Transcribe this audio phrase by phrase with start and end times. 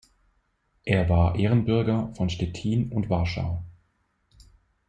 [0.83, 3.63] Er war Ehrenbürger von Stettin und Warschau.